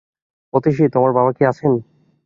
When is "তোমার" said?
0.93-1.11